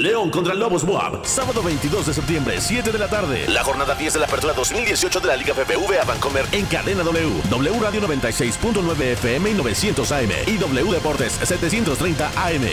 [0.00, 3.46] León contra Lobos Moab, sábado 22 de septiembre, 7 de la tarde.
[3.48, 7.42] La jornada 10 de la apertura 2018 de la Liga BBVA Bancomer en cadena W.
[7.48, 12.64] W Radio 96.9 FM y 900 AM y W Deportes 730 AM.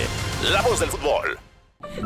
[0.51, 1.39] La voz del fútbol.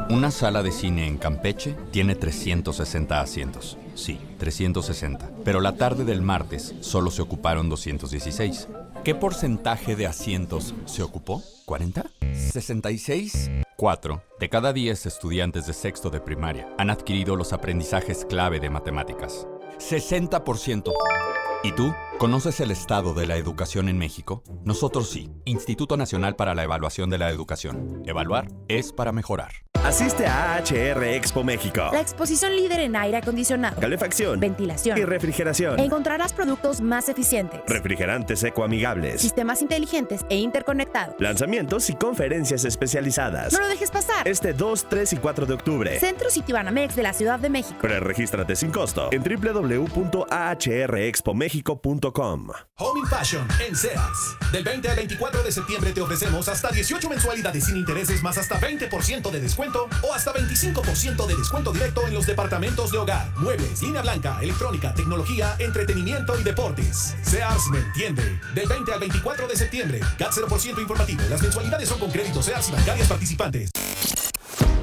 [0.09, 3.77] Una sala de cine en Campeche tiene 360 asientos.
[3.95, 5.29] Sí, 360.
[5.43, 8.67] Pero la tarde del martes solo se ocuparon 216.
[9.03, 11.41] ¿Qué porcentaje de asientos se ocupó?
[11.65, 12.05] ¿40?
[12.21, 13.65] ¿66?
[13.79, 18.71] 4 de cada 10 estudiantes de sexto de primaria han adquirido los aprendizajes clave de
[18.71, 19.47] matemáticas.
[19.77, 20.91] 60%.
[21.61, 21.93] ¿Y tú?
[22.19, 24.41] ¿Conoces el estado de la educación en México?
[24.63, 25.29] Nosotros sí.
[25.45, 28.01] Instituto Nacional para la Evaluación de la Educación.
[28.07, 29.51] Evaluar es para mejorar.
[29.83, 31.89] Asiste a AHR Expo México.
[31.93, 34.39] La exposición líder en aire acondicionado, Calefacción.
[34.39, 35.79] ventilación Y refrigeración.
[35.79, 39.21] Encontrarás productos más eficientes, Refrigerantes ecoamigables.
[39.21, 41.13] sistemas inteligentes e interconectados.
[41.19, 43.53] Lanzamientos y conferencias especializadas.
[43.53, 44.27] No lo dejes pasar.
[44.27, 45.99] Este 2, 3 y 4 de octubre.
[45.99, 47.77] Centro Citibanamex de la Ciudad de México.
[47.79, 52.06] Preregístrate sin costo en www.ahrexpomexico.com.
[52.77, 54.35] Home in Fashion en Sears.
[54.51, 58.59] Del 20 al 24 de septiembre te ofrecemos hasta 18 mensualidades sin intereses más hasta
[58.59, 63.81] 20% de descuento o hasta 25% de descuento directo en los departamentos de hogar, muebles,
[63.81, 67.15] línea blanca, electrónica, tecnología, entretenimiento y deportes.
[67.23, 68.39] Sears me entiende.
[68.53, 71.23] Del 20 al 24 de septiembre, CAT 0% informativo.
[71.29, 73.71] Las mensualidades son con créditos Sears y bancarias participantes.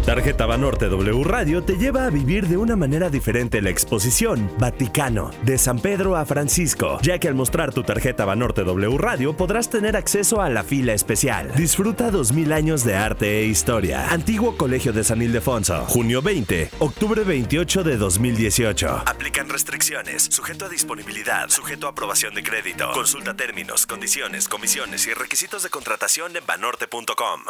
[0.04, 5.30] Tarjeta Banorte W Radio te lleva a vivir de una manera diferente la exposición Vaticano,
[5.44, 9.70] de San Pedro a Francisco, ya que al mostrar tu tarjeta Banorte W Radio podrás
[9.70, 11.54] tener acceso a la fila especial.
[11.56, 14.10] Disfruta 2000 años de arte e historia.
[14.10, 19.04] Antiguo Colegio de San Ildefonso, junio 20, octubre 28 de 2018.
[19.06, 22.90] Aplican restricciones, sujeto a disponibilidad, sujeto a aprobación de crédito.
[22.92, 27.40] Consulta términos, condiciones, comisiones y requisitos de contratación en banorte.com.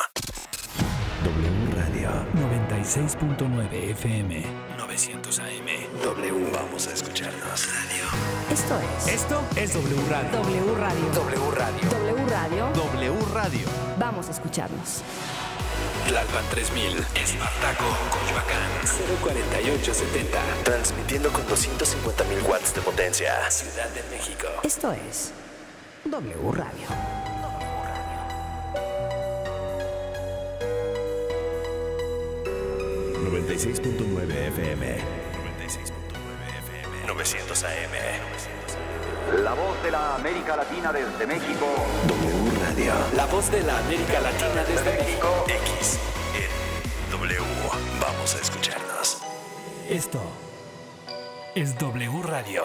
[2.84, 4.44] 96.9 FM.
[4.76, 5.66] 900 AM.
[6.02, 7.66] W, vamos a escucharnos.
[7.72, 8.04] Radio.
[8.52, 10.30] Esto es Esto es W Radio.
[10.32, 11.10] W Radio.
[11.14, 11.90] W Radio.
[11.90, 12.70] W Radio.
[12.74, 13.66] W Radio.
[13.98, 15.02] Vamos a escucharnos.
[16.06, 16.98] Tlalpan 3000.
[17.14, 18.70] Espartaco, Coyoacán.
[19.22, 20.40] 04870.
[20.64, 23.50] Transmitiendo con 250.000 watts de potencia.
[23.50, 24.46] Ciudad de México.
[24.62, 25.32] Esto es
[26.04, 27.13] W Radio.
[33.36, 33.44] FM.
[33.66, 34.96] 96.9 FM.
[37.06, 37.92] 900 AM.
[39.42, 41.66] La voz de la América Latina desde México.
[42.06, 42.92] W Radio.
[43.16, 45.44] La voz de la América Latina desde México.
[45.48, 45.98] X.
[47.10, 47.40] W.
[48.00, 49.20] Vamos a escucharnos.
[49.88, 50.20] Esto
[51.54, 52.62] es W Radio.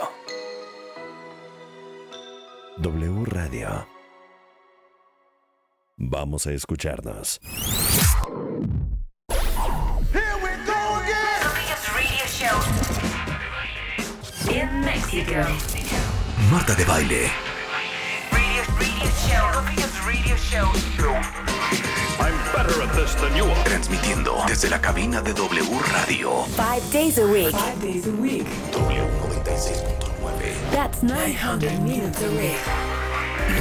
[2.78, 3.88] W Radio.
[5.97, 7.41] Vamos a escucharnos.
[16.50, 17.30] Marta de baile.
[18.31, 19.52] Radio, radio show.
[19.52, 20.72] The biggest radio show.
[23.66, 26.46] Transmitiendo desde la cabina de W Radio.
[26.56, 27.53] Five days a week.
[28.72, 30.72] W 96.9.
[30.72, 32.58] That's 900 minutes a week.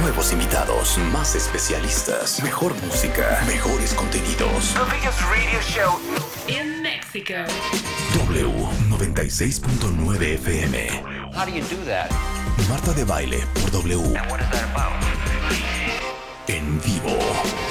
[0.01, 4.73] Nuevos invitados, más especialistas, mejor música, mejores contenidos.
[4.75, 5.99] The biggest radio show.
[6.47, 7.43] In Mexico.
[8.27, 8.49] W
[8.89, 11.18] 96.9 FM.
[11.39, 12.11] How do you do that?
[12.67, 13.97] Marta de baile por W.
[14.29, 14.91] What is that about?
[16.47, 17.68] En vivo.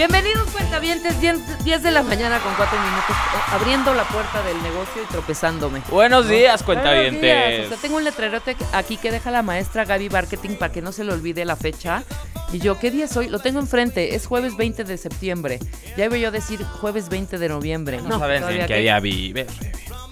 [0.00, 4.62] Bienvenidos cuentavientes, 10 10 de la mañana con 4 minutos, eh, abriendo la puerta del
[4.62, 5.82] negocio y tropezándome.
[5.90, 7.20] Buenos días, Buenos cuentavientes.
[7.20, 7.66] días.
[7.66, 10.92] O sea, tengo un letrerote aquí que deja la maestra Gaby Marketing para que no
[10.92, 12.02] se le olvide la fecha.
[12.50, 13.28] Y yo, ¿qué día es hoy?
[13.28, 15.58] Lo tengo enfrente, es jueves 20 de septiembre.
[15.98, 18.00] Ya iba yo a decir jueves 20 de noviembre.
[18.00, 19.46] No sabes todavía en qué que- día vive.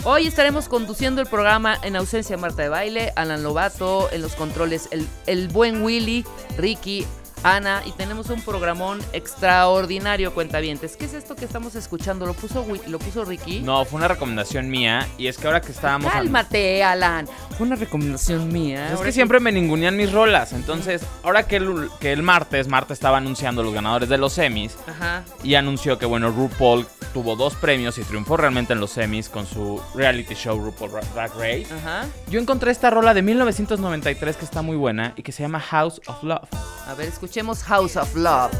[0.04, 4.34] Hoy estaremos conduciendo el programa en ausencia de Marta de Baile, Alan Lobato, en los
[4.36, 6.24] controles el, el buen Willy,
[6.56, 7.04] Ricky,
[7.44, 10.96] Ana, y tenemos un programón extraordinario, cuentavientes.
[10.96, 12.26] ¿Qué es esto que estamos escuchando?
[12.26, 13.60] ¿Lo puso, lo puso Ricky?
[13.60, 15.06] No, fue una recomendación mía.
[15.16, 16.12] Y es que ahora que estábamos.
[16.12, 17.26] Cálmate, Alan.
[17.56, 18.92] Fue una recomendación mía.
[18.92, 20.52] Es que siempre me ningunean mis rolas.
[20.52, 24.76] Entonces, ahora que el, que el martes, Marta estaba anunciando los ganadores de los semis.
[24.86, 25.24] Ajá.
[25.42, 29.46] Y anunció que, bueno, RuPaul tuvo dos premios y triunfó realmente en los semis con
[29.46, 31.66] su reality show RuPaul Ra- Drag Race.
[31.72, 32.04] Ajá.
[32.28, 36.00] Yo encontré esta rola de 1993 que está muy buena y que se llama House
[36.06, 36.48] of Love.
[36.86, 38.50] A ver, escuchemos House of Love,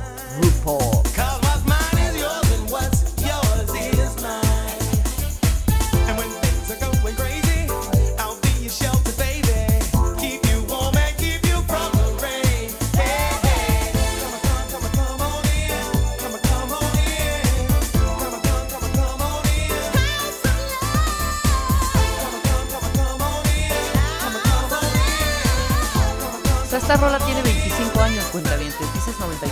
[0.43, 1.28] RuPaul.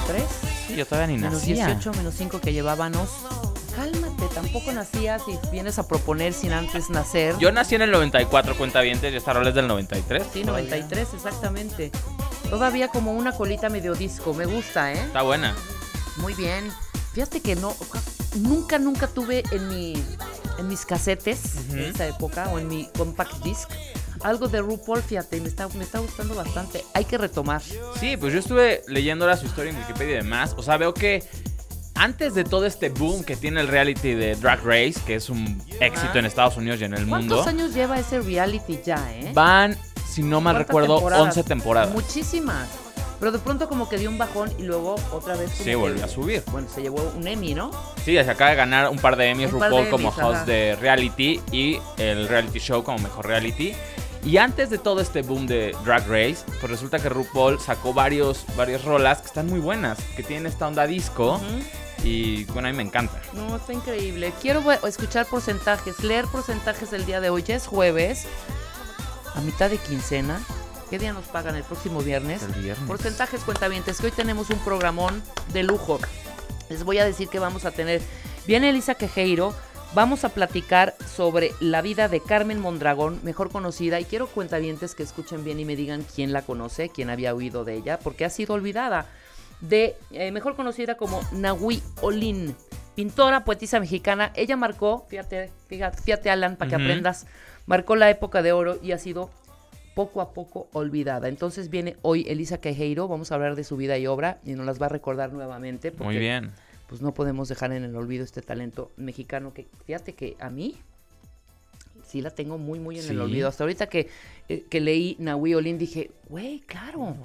[0.07, 0.23] 3.
[0.69, 1.67] Sí, yo todavía ni menos nacía.
[1.67, 3.09] Menos 18, menos 5 que llevábamos.
[3.75, 7.37] Cálmate, tampoco nacías y vienes a proponer sin antes nacer.
[7.39, 10.23] Yo nací en el 94, cuenta vientes, y esta rola es del 93.
[10.33, 10.71] Sí, todavía.
[10.71, 11.93] 93, exactamente.
[12.49, 14.99] Todavía como una colita medio disco, me gusta, ¿eh?
[15.01, 15.55] Está buena.
[16.17, 16.73] Muy bien.
[17.13, 17.75] Fíjate que no,
[18.37, 20.03] nunca, nunca tuve en mi,
[20.59, 21.75] en mis casetes uh -huh.
[21.75, 23.69] de esa época o en mi compact disc
[24.23, 26.85] algo de RuPaul, fíjate, me está, me está gustando bastante.
[26.95, 27.63] Hay que retomar.
[28.01, 30.55] Sí, pues yo estuve leyendo ahora su historia en Wikipedia y demás.
[30.57, 31.23] O sea, veo que
[31.95, 35.61] antes de todo este boom que tiene el reality de Drag Race, que es un
[35.81, 39.31] éxito en Estados Unidos y en el ¿Cuántos mundo, años lleva ese reality ya, eh?
[39.35, 39.77] van,
[40.09, 41.27] si no mal ¿Cuántas recuerdo, temporadas?
[41.37, 41.95] 11 temporadas.
[41.95, 42.69] Muchísimas.
[43.19, 46.09] Pero de pronto como que dio un bajón y luego otra vez Sí, volvió a
[46.09, 46.43] subir.
[46.53, 47.71] Bueno, se llevó un Emmy, ¿no?
[48.05, 50.45] Sí, se acaba de ganar un par de Emmys de RuPaul como host ajá.
[50.45, 53.73] de reality y el reality show como mejor reality.
[54.27, 58.45] Y antes de todo este boom de Drag Race, pues resulta que RuPaul sacó varios,
[58.57, 61.41] varias rolas que están muy buenas, que tienen esta onda disco.
[62.03, 63.23] Y bueno, a mí me encanta.
[63.35, 64.33] No, está increíble.
[64.43, 67.45] Quiero escuchar porcentajes, leer porcentajes el día de hoy.
[67.45, 68.27] Ya es jueves,
[69.37, 70.41] a mitad de quincena.
[70.91, 72.43] ¿Qué día nos pagan el próximo viernes?
[72.43, 72.85] El viernes.
[72.85, 76.01] Porcentajes cuentavientes, que hoy tenemos un programón de lujo.
[76.69, 78.03] Les voy a decir que vamos a tener.
[78.45, 79.55] Viene Elisa Quejeiro.
[79.95, 85.03] Vamos a platicar sobre la vida de Carmen Mondragón, mejor conocida, y quiero cuentavientes que
[85.03, 88.31] escuchen bien y me digan quién la conoce, quién había oído de ella, porque ha
[88.31, 89.07] sido olvidada.
[89.61, 92.55] De eh, mejor conocida como Nahui Olin,
[92.95, 94.33] pintora, poetisa mexicana.
[94.35, 97.27] Ella marcó, fíjate, fíjate, fíjate Alan, para que aprendas,
[97.65, 99.31] marcó la época de oro y ha sido
[99.95, 101.29] poco a poco olvidada.
[101.29, 104.67] Entonces viene hoy Elisa Quejeiro, vamos a hablar de su vida y obra y nos
[104.67, 105.91] las va a recordar nuevamente.
[105.91, 106.53] Muy bien.
[106.89, 110.77] Pues no podemos dejar en el olvido este talento mexicano que, fíjate que a mí
[112.07, 113.49] sí la tengo muy, muy en el olvido.
[113.49, 114.09] Hasta ahorita que,
[114.49, 117.17] eh, que leí Nahui Olin dije, güey, claro.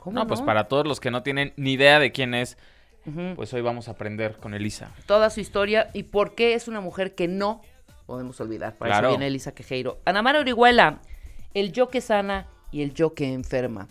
[0.00, 2.56] ¿Cómo No, pues para todos los que no tienen ni idea de quién es,
[3.34, 4.92] pues hoy vamos a aprender con Elisa.
[5.06, 7.62] toda su historia y por qué es una mujer que no
[8.06, 8.76] podemos olvidar.
[8.76, 9.08] Para Claro.
[9.08, 9.98] eso viene Elisa Quejeiro.
[10.04, 11.00] Ana Mara Orihuela,
[11.54, 13.88] el yo que sana y el yo que enferma.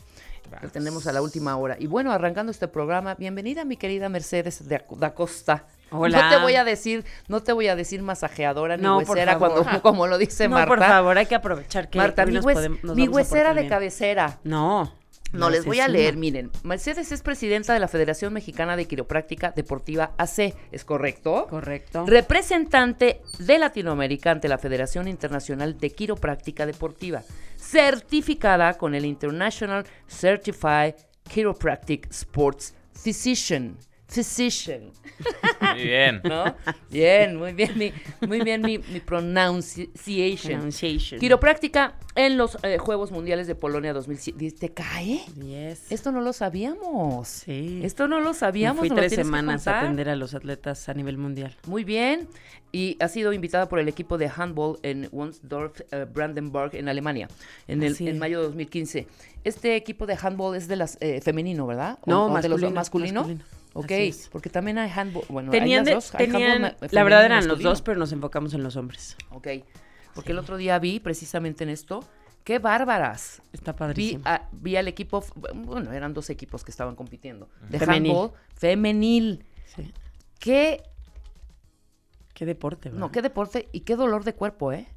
[0.61, 1.75] Lo tenemos a la última hora.
[1.79, 5.65] Y bueno, arrancando este programa, bienvenida mi querida Mercedes de da Costa.
[5.91, 6.23] Hola.
[6.23, 9.65] No te voy a decir, no te voy a decir masajeadora ni No, huesera cuando,
[9.81, 10.67] como lo dice no, Marta.
[10.67, 13.15] por favor, hay que aprovechar que Marta, hoy mi, nos hues- podemos- nos mi vamos
[13.15, 14.39] a huesera de cabecera.
[14.43, 14.93] No.
[15.31, 16.49] No, les esa voy a leer, miren.
[16.63, 21.45] Mercedes es presidenta de la Federación Mexicana de Quiropráctica Deportiva AC, ¿es correcto?
[21.47, 22.03] Correcto.
[22.07, 27.21] Representante de Latinoamérica ante la Federación Internacional de Quiropráctica Deportiva,
[27.59, 30.95] certificada con el International Certified
[31.29, 33.77] Chiropractic Sports Physician.
[34.09, 34.91] Physician.
[35.61, 36.21] Muy bien.
[36.25, 36.55] ¿No?
[36.89, 37.91] Bien, muy bien, mi,
[38.27, 40.53] muy bien mi, mi pronunciation.
[40.57, 41.19] Pronunciation.
[41.19, 44.51] Quiropráctica en los eh, Juegos Mundiales de Polonia 2007.
[44.51, 45.21] ¿Te cae?
[45.41, 45.91] Yes.
[45.91, 47.27] Esto no lo sabíamos.
[47.27, 47.81] Sí.
[47.83, 48.79] Esto no lo Me sabíamos.
[48.79, 51.55] fui nos lo tres semanas a atender a los atletas a nivel mundial.
[51.67, 52.27] Muy bien.
[52.71, 57.27] Y ha sido invitada por el equipo de handball en Wunsdorf, eh, Brandenburg, en Alemania,
[57.67, 59.07] en, el, en mayo de 2015.
[59.43, 61.97] Este equipo de handball es de las eh, femenino, ¿verdad?
[62.05, 63.43] ¿O- No, o de los masculino, masculino.
[63.73, 63.91] Ok,
[64.31, 65.23] porque también hay handball.
[65.29, 66.11] Bueno, hay Tenían, las dos.
[66.11, 69.15] tenían- la verdad eran los dos, pero nos enfocamos en los hombres.
[69.31, 69.47] Ok,
[70.15, 72.03] porque el otro día vi precisamente en esto,
[72.43, 73.41] qué bárbaras.
[73.53, 74.23] Está Vi, padrísimo.
[74.25, 75.23] a- vi al equipo,
[75.53, 77.47] bueno, eran dos equipos que estaban compitiendo.
[77.69, 78.11] De Femenil.
[78.11, 79.45] handball femenil.
[79.75, 79.93] Sí.
[80.39, 80.83] Qué,
[82.33, 82.99] Qué deporte, ¿verdad?
[82.99, 84.87] no, qué deporte y qué dolor de cuerpo, ¿eh?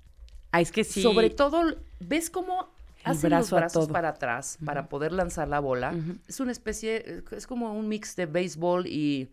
[0.52, 1.02] Ah, es que sí.
[1.02, 1.62] Sobre todo,
[1.98, 2.71] ¿ves cómo
[3.04, 3.92] hacen brazo los brazos todo.
[3.92, 5.94] para atrás para poder lanzar la bola?
[6.28, 9.30] Es una especie, es como un mix de béisbol y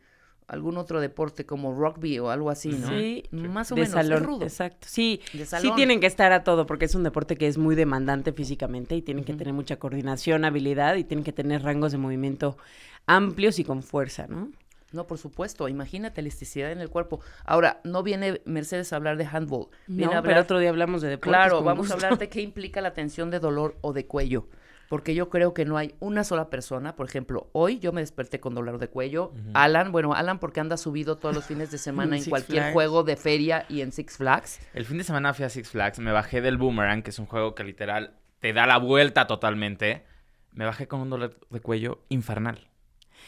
[0.47, 2.87] algún otro deporte como rugby o algo así, ¿no?
[2.89, 3.89] Sí, Más o de menos.
[3.99, 4.43] es salón, rudo.
[4.43, 4.87] exacto.
[4.89, 7.75] Sí, De sí tienen que estar a todo porque es un deporte que es muy
[7.75, 11.99] demandante físicamente y tienen que tener mucha coordinación, habilidad y tienen que tener rangos de
[11.99, 12.57] movimiento
[13.05, 14.49] amplios y con fuerza, ¿no?
[14.91, 15.67] No, por supuesto.
[15.67, 17.19] Imagínate elasticidad en el cuerpo.
[17.45, 19.67] Ahora, no viene Mercedes a hablar de handball.
[19.87, 21.29] Viene No, a pero hablar- otro día hablamos de deportes.
[21.31, 24.47] Claro, con vamos a hablar de qué implica la tensión de dolor o de cuello.
[24.89, 28.39] Porque yo creo que no hay una sola persona, por ejemplo, hoy yo me desperté
[28.39, 29.31] con dolor de cuello.
[29.53, 32.73] Alan, bueno, Alan porque anda subido todos los fines de semana en cualquier Flags.
[32.73, 34.59] juego de feria y en Six Flags.
[34.73, 37.27] El fin de semana fui a Six Flags, me bajé del Boomerang, que es un
[37.27, 40.05] juego que literal te da la vuelta totalmente.
[40.53, 42.68] Me bajé con un dolor de cuello infernal.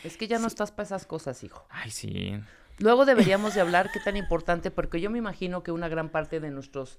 [0.03, 1.65] Es que ya no estás para esas cosas, hijo.
[1.69, 2.39] Ay, sí.
[2.79, 6.39] Luego deberíamos de hablar qué tan importante, porque yo me imagino que una gran parte
[6.39, 6.97] de nuestros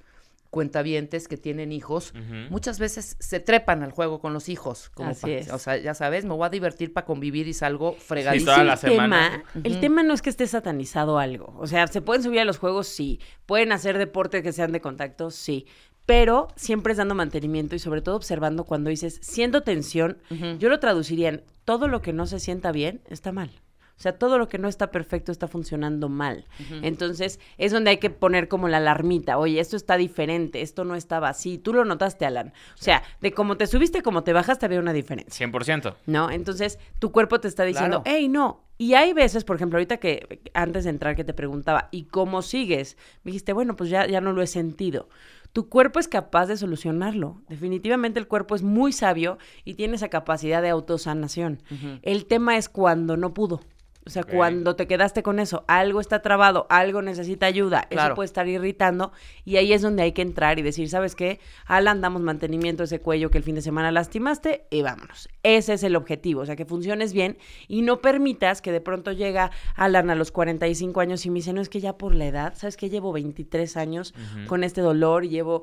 [0.50, 2.12] cuentavientes que tienen hijos,
[2.50, 4.90] muchas veces se trepan al juego con los hijos.
[4.90, 5.50] Como Así es.
[5.50, 8.52] O sea, ya sabes, me voy a divertir para convivir y salgo fregadísimo.
[8.52, 9.44] toda la el tema, semana.
[9.64, 9.80] el Ujú.
[9.80, 11.54] tema no es que esté satanizado algo.
[11.58, 12.86] O sea, ¿se pueden subir a los juegos?
[12.86, 13.18] Sí.
[13.46, 15.30] ¿Pueden hacer deportes que sean de contacto?
[15.30, 15.66] Sí.
[16.06, 20.18] Pero siempre es dando mantenimiento y sobre todo observando cuando dices, siento tensión,
[20.58, 23.50] yo lo traduciría en todo lo que no se sienta bien está mal.
[23.98, 26.44] O sea, todo lo que no está perfecto está funcionando mal.
[26.82, 29.38] Entonces, es donde hay que poner como la alarmita.
[29.38, 31.56] Oye, esto está diferente, esto no estaba así.
[31.56, 32.48] Tú lo notaste, Alan.
[32.74, 35.46] O sea, de cómo te subiste, cómo te bajaste, había una diferencia.
[35.46, 35.94] 100%.
[36.06, 36.32] ¿no?
[36.32, 38.16] Entonces, tu cuerpo te está diciendo, Claro.
[38.18, 38.64] hey, no.
[38.76, 42.42] Y hay veces, por ejemplo, ahorita que antes de entrar que te preguntaba, ¿y cómo
[42.42, 42.96] sigues?
[43.22, 45.08] Me dijiste, bueno, pues ya, ya no lo he sentido.
[45.52, 47.42] Tu cuerpo es capaz de solucionarlo.
[47.48, 51.62] Definitivamente el cuerpo es muy sabio y tiene esa capacidad de autosanación.
[52.02, 53.60] El tema es cuando no pudo.
[54.04, 58.08] O sea, cuando te quedaste con eso, algo está trabado, algo necesita ayuda, Claro.
[58.08, 59.12] eso puede estar irritando
[59.44, 61.38] y ahí es donde hay que entrar y decir, ¿sabes qué?
[61.66, 65.28] Alan, damos mantenimiento a ese cuello que el fin de semana lastimaste y vámonos.
[65.44, 69.12] Ese es el objetivo, o sea, que funciones bien y no permitas que de pronto
[69.12, 72.26] llega Alan a los 45 años y me dice, no, es que ya por la
[72.26, 72.90] edad, ¿sabes qué?
[72.90, 74.14] Llevo 23 años
[74.48, 75.62] con este dolor y llevo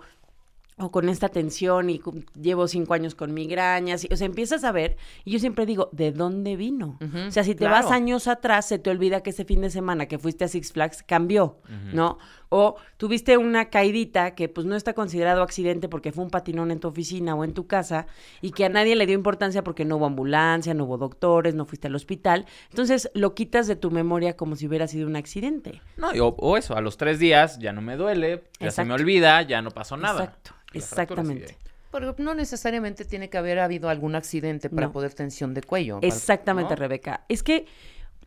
[0.79, 2.01] o con esta tensión y
[2.39, 4.05] llevo cinco años con migrañas.
[4.05, 6.97] y- o sea, empiezas a ver, y yo siempre digo, ¿de dónde vino?
[7.27, 7.75] O sea, si te claro.
[7.83, 10.71] vas años atrás, se te olvida que ese fin de semana que fuiste a Six
[10.71, 11.57] Flags cambió,
[11.93, 12.17] ¿no?
[12.51, 16.79] O tuviste una caidita que pues no está considerado accidente porque fue un patinón en
[16.79, 18.07] tu oficina o en tu casa
[18.41, 21.65] y que a nadie le dio importancia porque no hubo ambulancia, no hubo doctores, no
[21.65, 22.47] fuiste al hospital.
[22.71, 25.81] Entonces lo quitas de tu memoria como si hubiera sido un accidente.
[25.97, 28.83] No, y o, o eso, a los tres días ya no me duele, ya se
[28.83, 30.23] me olvida, ya no pasó nada.
[30.23, 31.57] Exacto, exactamente.
[31.91, 34.93] Pero no necesariamente tiene que haber habido algún accidente para No.
[34.93, 35.99] poder tensión de cuello.
[36.01, 36.75] Exactamente, ¿no?
[36.75, 37.25] Rebeca.
[37.29, 37.65] Es que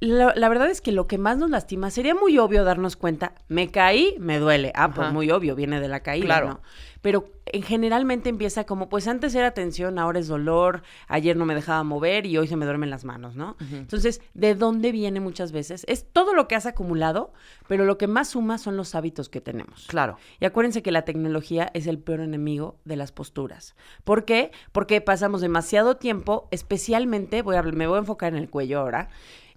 [0.07, 3.35] la, la verdad es que lo que más nos lastima sería muy obvio darnos cuenta,
[3.49, 4.73] me caí, me duele.
[4.75, 6.49] Ah, pues muy obvio, viene de la caída, Claro.
[6.49, 6.61] ¿no?
[7.03, 11.55] Pero en generalmente empieza como, pues antes era tensión, ahora es dolor, ayer no me
[11.57, 13.57] dejaba mover y hoy se me duermen las manos, ¿no?
[13.73, 15.85] Entonces, ¿de dónde viene muchas veces?
[15.89, 17.33] Es todo lo que has acumulado,
[17.67, 19.87] pero lo que más suma son los hábitos que tenemos.
[19.89, 20.17] Claro.
[20.39, 23.75] Y acuérdense que la tecnología es el peor enemigo de las posturas.
[24.05, 24.53] ¿Por qué?
[24.71, 29.09] Porque pasamos demasiado tiempo, especialmente, voy a, me voy a enfocar en el cuello ahora,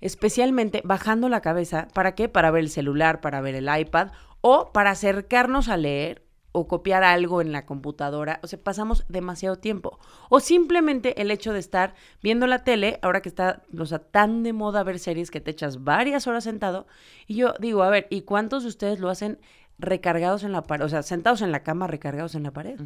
[0.06, 1.88] especialmente bajando la cabeza.
[1.94, 2.30] ¿Para qué?
[2.30, 4.10] Para ver el celular, para ver el iPad
[4.42, 8.40] o para acercarnos a leer o copiar algo en la computadora.
[8.44, 10.00] O sea, pasamos demasiado tiempo.
[10.30, 14.44] O simplemente el hecho de estar viendo la tele, ahora que está, o sea, tan
[14.44, 16.86] de moda ver series que te echas varias horas sentado.
[17.26, 19.40] Y yo digo, a ver, ¿y cuántos de ustedes lo hacen
[19.80, 20.86] recargados en la pared?
[20.86, 22.80] O sea, sentados en la cama, recargados en la pared.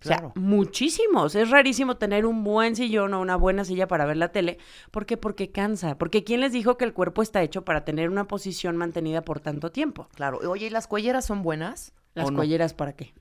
[0.00, 0.32] O sea, Claro.
[0.36, 1.34] muchísimos.
[1.34, 4.58] Es rarísimo tener un buen sillón o una buena silla para ver la tele.
[4.90, 5.16] ¿Por qué?
[5.16, 5.96] Porque cansa.
[5.96, 9.40] Porque ¿quién les dijo que el cuerpo está hecho para tener una posición mantenida por
[9.40, 10.08] tanto tiempo?
[10.14, 10.38] Claro.
[10.48, 11.92] Oye, ¿y las cuelleras son buenas?
[12.14, 12.36] ¿Las ¿O no?
[12.36, 13.14] cuelleras para qué?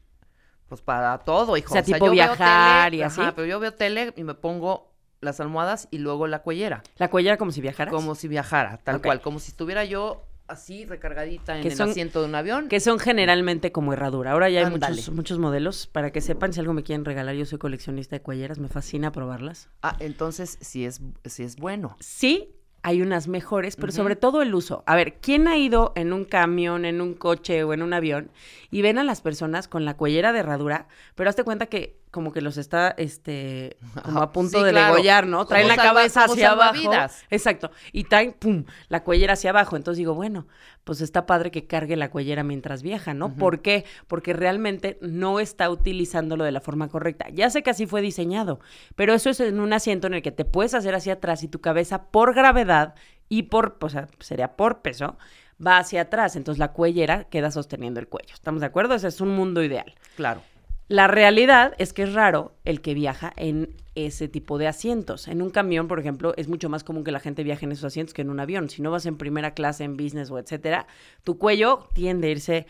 [0.67, 1.70] Pues para todo, hijo.
[1.70, 3.22] O sea, tipo yo veo viajar tele, y así.
[3.22, 4.91] Ajá, pero yo veo tele y me pongo
[5.22, 6.84] las almohadas y luego la cuellera.
[6.98, 7.94] ¿La cuellera como si viajaras?
[7.94, 9.22] Como si viajara, tal cual.
[9.22, 12.68] Como si estuviera yo así recargadita en Que el son- asiento de un avión.
[12.68, 14.32] Que son generalmente como herradura.
[14.32, 15.88] Ahora ya hay muchos, muchos modelos.
[15.88, 18.60] Para que sepan, si algo me quieren regalar, yo soy coleccionista de cuelleras.
[18.60, 19.70] Me fascina probarlas.
[19.82, 21.96] Ah, entonces sí es, sí es bueno.
[22.00, 22.52] Sí,
[22.84, 24.84] hay unas mejores, pero sobre todo el uso.
[24.86, 28.30] A ver, ¿quién ha ido en un camión, en un coche o en un avión
[28.70, 32.31] y ven a las personas con la cuellera de herradura, pero hazte cuenta que como
[32.31, 34.93] que los está, este, como a punto Sí, de claro.
[34.93, 35.45] degollar, ¿no?
[35.45, 36.89] Traen la cabeza hacia abajo.
[37.29, 37.72] Exacto.
[37.91, 39.75] Y traen, pum, la cuellera hacia abajo.
[39.75, 40.48] Entonces digo, bueno,
[40.86, 43.36] pues está padre que cargue la cuellera mientras viaja, ¿no?
[43.36, 43.84] ¿Por qué?
[44.07, 47.27] Porque realmente no está utilizándolo de la forma correcta.
[47.34, 48.62] Ya sé que así fue diseñado,
[48.95, 51.50] pero eso es en un asiento en el que te puedes hacer hacia atrás y
[51.50, 52.95] tu cabeza por gravedad
[53.27, 55.17] y por, o sea, sería por peso,
[55.65, 56.38] va hacia atrás.
[56.38, 58.34] Entonces la cuellera queda sosteniendo el cuello.
[58.34, 58.95] ¿Estamos de acuerdo?
[58.95, 59.95] Ese es un mundo ideal.
[60.15, 60.41] Claro.
[60.88, 65.27] La realidad es que es raro el que viaja en ese tipo de asientos.
[65.27, 67.86] En un camión, por ejemplo, es mucho más común que la gente viaje en esos
[67.86, 68.70] asientos que en un avión.
[68.70, 70.86] Si no vas en primera clase, en business o etcétera,
[71.24, 72.68] tu cuello tiende a irse,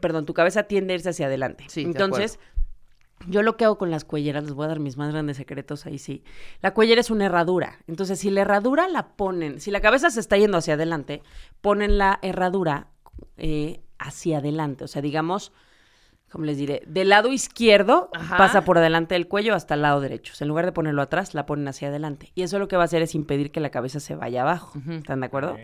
[0.00, 1.64] perdón, tu cabeza tiende a irse hacia adelante.
[1.68, 2.38] Sí, Entonces,
[3.26, 5.84] yo lo que hago con las cuelleras, les voy a dar mis más grandes secretos
[5.84, 6.22] ahí sí.
[6.62, 7.78] La cuellera es una herradura.
[7.86, 11.22] Entonces, si la herradura la ponen, si la cabeza se está yendo hacia adelante,
[11.60, 12.88] ponen la herradura
[13.36, 14.84] eh, hacia adelante.
[14.84, 15.52] O sea, digamos,
[16.30, 18.36] como les diré, del lado izquierdo Ajá.
[18.36, 20.32] pasa por adelante del cuello hasta el lado derecho.
[20.32, 22.32] O sea, en lugar de ponerlo atrás, la ponen hacia adelante.
[22.34, 24.78] Y eso lo que va a hacer es impedir que la cabeza se vaya abajo.
[24.90, 25.56] ¿Están de acuerdo?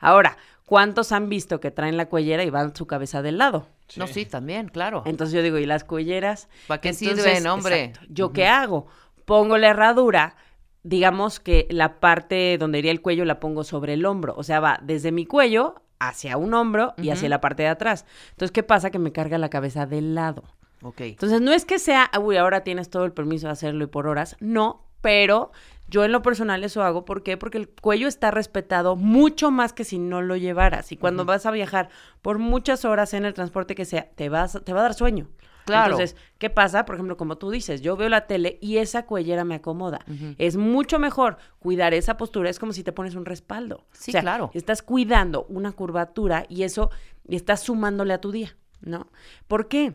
[0.00, 3.66] Ahora, ¿cuántos han visto que traen la cuellera y van su cabeza del lado?
[3.96, 5.02] No, sí, también, claro.
[5.06, 6.48] Entonces yo digo, ¿y las cuelleras?
[6.66, 7.84] ¿Para qué Entonces, sirven, hombre?
[7.84, 8.06] exacto.
[8.12, 8.86] ¿Yo qué hago?
[9.24, 10.36] Pongo la herradura,
[10.82, 14.34] digamos que la parte donde iría el cuello la pongo sobre el hombro.
[14.36, 18.04] O sea, va desde mi cuello hacia un hombro y hacia la parte de atrás.
[18.30, 18.90] Entonces, ¿qué pasa?
[18.90, 20.44] Que me carga la cabeza del lado.
[20.82, 21.00] Ok.
[21.00, 24.06] Entonces, no es que sea, uy, ahora tienes todo el permiso de hacerlo y por
[24.06, 24.36] horas.
[24.40, 25.52] No, pero
[25.88, 27.04] yo en lo personal eso hago.
[27.04, 27.36] ¿Por qué?
[27.36, 30.92] Porque el cuello está respetado mucho más que si no lo llevaras.
[30.92, 31.88] Y cuando vas a viajar
[32.22, 35.28] por muchas horas en el transporte que sea, te, vas, te va a dar sueño.
[35.66, 35.92] Claro.
[35.92, 36.86] Entonces, ¿qué pasa?
[36.86, 40.00] Por ejemplo, como tú dices, yo veo la tele y esa cuellera me acomoda.
[40.38, 42.48] Es mucho mejor cuidar esa postura.
[42.48, 43.84] Es como si te pones un respaldo.
[43.92, 44.50] Sí, O sea, claro.
[44.54, 46.90] Estás cuidando una curvatura y eso
[47.28, 49.08] estás sumándole a tu día, ¿no?
[49.48, 49.94] ¿Por qué?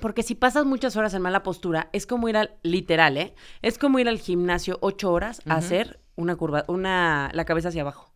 [0.00, 3.34] Porque si pasas muchas horas en mala postura, es como ir al, literal, ¿eh?
[3.60, 7.82] Es como ir al gimnasio ocho horas a hacer una curva, una, la cabeza hacia
[7.82, 8.11] abajo.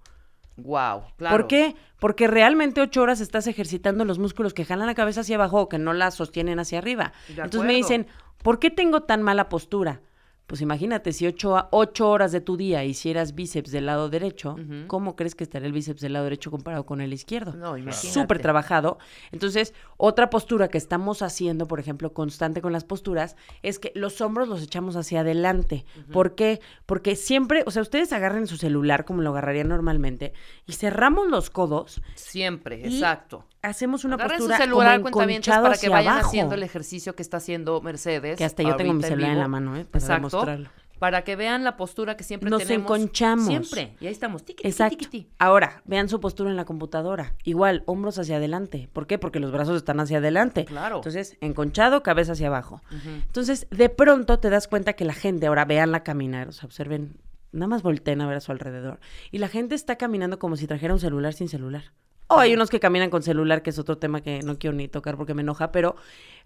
[0.57, 1.37] Wow, claro.
[1.37, 1.77] ¿Por qué?
[1.99, 5.69] Porque realmente ocho horas estás ejercitando los músculos que jalan la cabeza hacia abajo o
[5.69, 7.13] que no la sostienen hacia arriba.
[7.29, 8.07] Entonces me dicen,
[8.43, 10.01] ¿por qué tengo tan mala postura?
[10.47, 14.57] Pues imagínate, si ocho, a- ocho horas de tu día hicieras bíceps del lado derecho.
[14.87, 17.53] ¿cómo crees que estaría el bíceps del lado derecho comparado con el izquierdo?
[17.55, 18.09] No, imagínate.
[18.21, 18.99] Súper trabajado.
[19.33, 24.21] Entonces, otra postura que estamos haciendo, por ejemplo, constante con las posturas, es que los
[24.21, 25.85] hombros los echamos hacia adelante.
[26.13, 26.61] ¿Por qué?
[26.87, 30.33] Porque siempre, o sea, ustedes agarren su celular como lo agarrarían normalmente
[30.67, 33.45] y cerramos los codos, Siempre, Y exacto.
[33.71, 36.29] Hacemos una Agarren su postura celular, como cuentavientes, enconchado para que hacia vayan abajo.
[36.29, 38.39] haciendo el ejercicio que está haciendo Mercedes.
[38.39, 39.85] Que hasta yo tengo mi celular en la mano, ¿eh?
[39.85, 40.29] Para Exacto.
[40.29, 40.71] demostrarlo.
[40.99, 42.87] Para que vean la postura que siempre Nos tenemos.
[42.87, 43.47] enconchamos.
[43.47, 43.95] Siempre.
[44.01, 44.45] Y ahí estamos.
[44.47, 45.09] Tiqui, tiqui, Exacto.
[45.39, 47.35] Ahora, vean su postura en la computadora.
[47.45, 48.89] Igual, hombros hacia adelante.
[48.95, 49.19] ¿Por qué?
[49.19, 50.65] Porque los brazos están hacia adelante.
[50.65, 50.97] Claro.
[50.97, 52.81] Entonces, enconchado, cabeza hacia abajo.
[53.27, 57.19] Entonces, de pronto te das cuenta que la gente, ahora veanla caminar, o sea, observen,
[57.53, 58.99] nada más volteen a ver a su alrededor.
[59.31, 61.93] Y la gente está caminando como si trajera un celular sin celular.
[62.29, 64.89] O hay unos que caminan con celular, que es otro tema que no quiero ni
[64.89, 65.97] tocar porque me enoja, pero,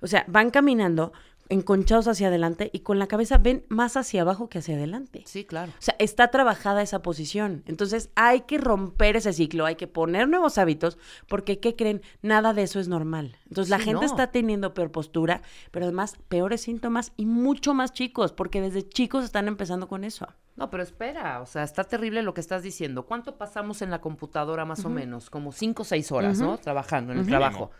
[0.01, 1.13] o sea, van caminando
[1.50, 5.23] enconchados hacia adelante y con la cabeza ven más hacia abajo que hacia adelante.
[5.26, 5.73] Sí, claro.
[5.73, 7.63] O sea, está trabajada esa posición.
[7.67, 10.97] Entonces, hay que romper ese ciclo, hay que poner nuevos hábitos,
[11.28, 12.02] porque, ¿qué creen?
[12.23, 13.36] Nada de eso es normal.
[13.49, 14.06] Entonces, la gente no.
[14.06, 19.25] está teniendo peor postura, pero además peores síntomas y mucho más chicos, porque desde chicos
[19.25, 20.28] están empezando con eso.
[20.56, 23.06] No, pero espera, o sea, está terrible lo que estás diciendo.
[23.06, 25.30] ¿Cuánto pasamos en la computadora más o menos?
[25.30, 26.58] Como cinco o seis horas, ¿no?
[26.58, 27.71] Trabajando en el trabajo.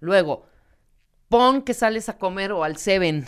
[0.00, 0.46] Luego,
[1.30, 3.26] pon que sales a comer o al Seven.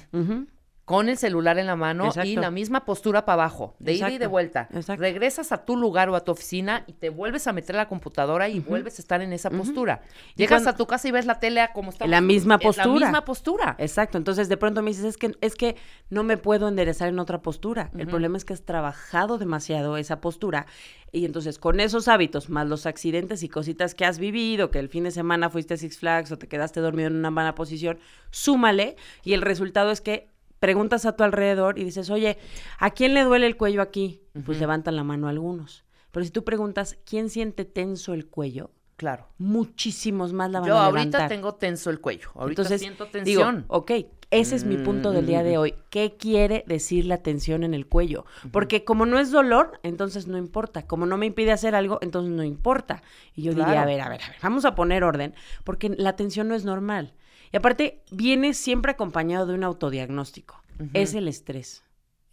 [0.92, 4.18] Con el celular en la mano y la misma postura para abajo, de ida y
[4.18, 4.68] de vuelta.
[4.74, 5.00] Exacto.
[5.00, 7.88] Regresas a tu lugar o a tu oficina y te vuelves a meter a la
[7.88, 10.02] computadora y vuelves a estar en esa postura.
[10.37, 12.07] Llegas cuando- a tu casa y ves la tele como está.
[12.07, 13.07] La misma La postura.
[13.07, 13.74] misma postura.
[13.78, 14.18] Exacto.
[14.18, 15.76] Entonces, de pronto me dices, es que, es que
[16.11, 17.90] no me puedo enderezar en otra postura.
[17.96, 20.66] El problema es que has trabajado demasiado esa postura.
[21.11, 24.88] Y entonces, con esos hábitos, más los accidentes y cositas que has vivido, que el
[24.90, 27.98] fin de semana fuiste a Six Flags o te quedaste dormido en una mala posición,
[28.31, 28.96] súmale.
[29.22, 30.31] Y el resultado es que
[30.62, 32.38] preguntas a tu alrededor y dices, oye,
[32.79, 34.22] ¿a quién le duele el cuello aquí?
[34.46, 35.85] Pues levantan la mano algunos.
[36.12, 38.70] Pero si tú preguntas, ¿quién siente tenso el cuello?
[38.94, 39.27] Claro.
[39.38, 41.29] Muchísimos más la van Yo a ahorita levantar.
[41.29, 42.29] tengo tenso el cuello.
[42.37, 43.64] Ahorita Entonces, siento digo, tensión.
[43.66, 43.90] ok,
[44.32, 45.74] ese es mi punto del día de hoy.
[45.90, 48.24] ¿Qué quiere decir la tensión en el cuello?
[48.50, 50.86] Porque como no es dolor, entonces no importa.
[50.86, 53.02] Como no me impide hacer algo, entonces no importa.
[53.34, 56.16] Y yo diría, a ver, a ver, a ver, vamos a poner orden, porque la
[56.16, 57.12] tensión no es normal.
[57.52, 60.62] Y aparte, viene siempre acompañado de un autodiagnóstico.
[60.94, 61.84] Es el estrés.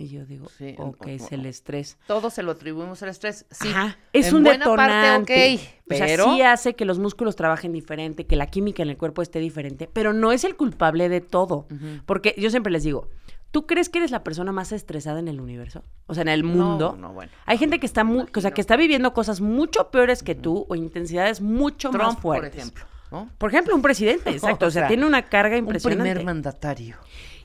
[0.01, 1.97] Y yo digo, Sí, ok, es el estrés.
[2.07, 3.45] Todo se lo atribuimos al estrés.
[3.51, 3.67] Sí.
[3.67, 5.33] Ajá, es en un buena detonante.
[5.33, 5.91] parte, ok.
[5.91, 8.97] O sea, Pero sí hace que los músculos trabajen diferente, que la química en el
[8.97, 11.67] cuerpo esté diferente, pero no es el culpable de todo.
[12.05, 13.09] Porque yo siempre les digo,
[13.51, 15.83] ¿tú crees que eres la persona más estresada en el universo?
[16.07, 16.95] O sea, en el No, mundo.
[16.97, 17.31] no, bueno.
[17.45, 20.65] Hay gente que está mu- o sea, que está viviendo cosas mucho peores que tú
[20.69, 22.55] o intensidades mucho más por fuertes.
[22.55, 22.85] ejemplo.
[23.11, 23.29] ¿no?
[23.37, 24.67] Por ejemplo, un presidente, exacto.
[24.67, 26.03] O sea, tiene una carga Un impresionante.
[26.11, 26.95] primer mandatario.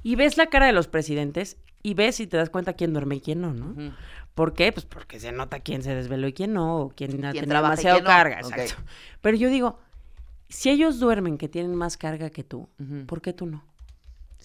[0.04, 3.16] Y ves la cara de los presidentes y ves y te das cuenta quién duerme
[3.16, 3.94] y quién no, ¿no?
[4.34, 4.72] ¿Por qué?
[4.72, 7.98] Pues porque se nota quién se desveló y quién no, o quién Quién y demasiado
[7.98, 8.10] quién no.
[8.10, 8.82] carga, exacto.
[9.20, 9.78] Pero yo digo,
[10.48, 12.68] si ellos duermen que tienen más carga que tú.
[13.06, 13.62] ¿por qué tú no?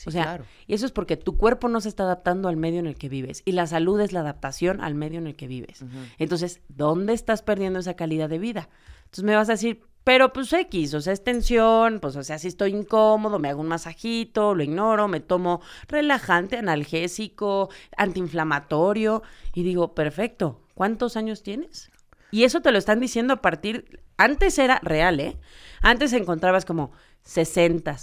[0.05, 0.45] o sea, claro.
[0.65, 3.09] y eso es porque tu cuerpo no se está adaptando al medio en el que
[3.09, 5.83] vives y la salud es la adaptación al medio en el que vives.
[6.17, 8.69] Entonces, ¿dónde estás perdiendo esa calidad de vida?
[9.05, 12.39] Entonces me vas a decir, pero pues X, o sea, es tensión, pues o sea,
[12.39, 19.21] si estoy incómodo, me hago un masajito, lo ignoro, me tomo relajante, analgésico, antiinflamatorio
[19.53, 21.91] y digo, perfecto, ¿cuántos años tienes?
[22.31, 25.37] Y eso te lo están diciendo a partir, antes era real, ¿eh?
[25.83, 26.91] Antes encontrabas como
[27.21, 27.95] 60,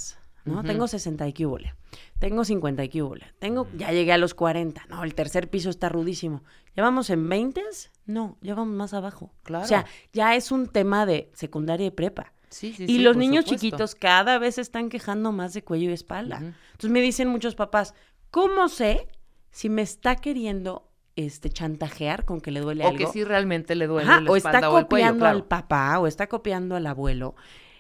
[0.46, 0.62] ¿no?
[0.62, 1.74] Tengo 60 y hubole.
[2.18, 3.26] Tengo 50 y hubole.
[3.38, 4.87] Tengo, ya llegué a los 40.
[4.88, 6.42] No, el tercer piso está rudísimo.
[6.74, 7.62] ¿Ya vamos en 20?
[8.06, 9.32] No, ya vamos más abajo.
[9.42, 9.64] Claro.
[9.64, 12.32] O sea, ya es un tema de secundaria y prepa.
[12.48, 13.66] Sí, sí, y sí, los niños supuesto.
[13.66, 16.38] chiquitos cada vez se están quejando más de cuello y espalda.
[16.38, 17.92] Entonces me dicen muchos papás,
[18.30, 19.09] ¿cómo sé
[19.50, 22.98] si me está queriendo este chantajear con que le duele O algo?
[22.98, 25.37] que sí realmente le duele Ajá, la o está o el cuello, copiando claro.
[25.37, 27.35] al papá o está copiando al abuelo.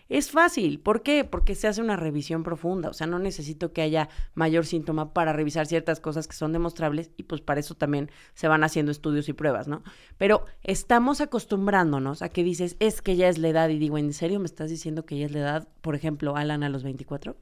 [0.08, 0.78] Es fácil.
[0.78, 1.24] ¿Por qué?
[1.24, 2.88] Porque se hace una revisión profunda.
[2.88, 7.10] O sea, no necesito que haya mayor síntoma para revisar ciertas cosas que son demostrables
[7.16, 9.82] y pues para eso también se van haciendo estudios y pruebas, ¿no?
[10.16, 14.12] Pero estamos acostumbrándonos a que dices, es que ya es la edad y digo, ¿en
[14.12, 15.68] serio me estás diciendo que ya es la edad?
[15.80, 17.36] Por ejemplo, Alan a los 24.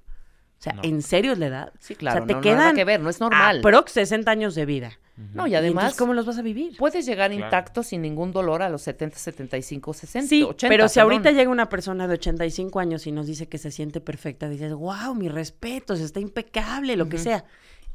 [0.64, 0.82] O sea, No.
[0.82, 1.72] ¿en serio es la edad?
[1.78, 3.58] Sí, claro, O sea, te no, quedan nada que ver, no es normal.
[3.58, 4.92] aprox 60 años de vida.
[5.34, 6.74] No, y ¿Y además, entonces cómo los vas a vivir?
[6.78, 7.44] puedes llegar Claro.
[7.44, 10.68] intacto sin ningún dolor a los 70, 75, 60, Sí, 80.
[10.72, 11.12] pero si perdón.
[11.12, 14.72] ahorita llega una persona de 85 años y nos dice que se siente perfecta, dices,
[14.72, 17.44] wow, mi respeto, está impecable, lo que sea.